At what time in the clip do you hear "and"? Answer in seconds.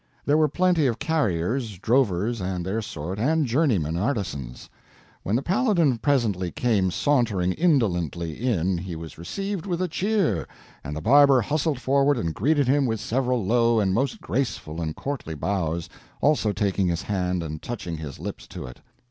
2.41-2.65, 3.19-3.45, 10.83-10.95, 12.17-12.33, 13.79-13.93, 14.81-14.95, 17.43-17.61